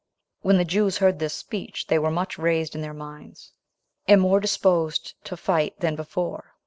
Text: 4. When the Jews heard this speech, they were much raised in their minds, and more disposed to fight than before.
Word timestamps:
4. 0.41 0.49
When 0.49 0.57
the 0.57 0.65
Jews 0.65 0.97
heard 0.97 1.19
this 1.19 1.35
speech, 1.35 1.85
they 1.85 1.99
were 1.99 2.09
much 2.09 2.39
raised 2.39 2.73
in 2.73 2.81
their 2.81 2.91
minds, 2.91 3.51
and 4.07 4.19
more 4.19 4.39
disposed 4.39 5.13
to 5.25 5.37
fight 5.37 5.79
than 5.79 5.95
before. 5.95 6.55